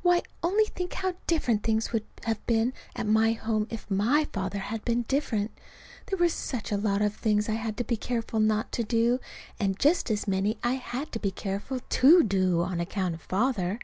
Why, 0.00 0.22
only 0.42 0.64
think 0.64 0.94
how 0.94 1.12
different 1.26 1.62
things 1.62 1.92
would 1.92 2.06
have 2.22 2.42
been 2.46 2.72
at 2.96 3.04
home 3.04 3.66
if 3.68 3.90
my 3.90 4.26
father 4.32 4.58
had 4.58 4.82
been 4.82 5.02
different! 5.02 5.50
There 6.06 6.16
were 6.16 6.30
such 6.30 6.72
a 6.72 6.78
lot 6.78 7.02
of 7.02 7.14
things 7.14 7.50
I 7.50 7.56
had 7.60 7.76
to 7.76 7.84
be 7.84 7.98
careful 7.98 8.40
not 8.40 8.72
to 8.72 8.82
do 8.82 9.20
and 9.60 9.78
just 9.78 10.10
as 10.10 10.26
many 10.26 10.56
I 10.64 10.76
had 10.76 11.12
to 11.12 11.18
be 11.18 11.30
careful 11.30 11.80
to 11.80 12.22
do 12.22 12.62
on 12.62 12.80
account 12.80 13.14
of 13.16 13.20
Father. 13.20 13.78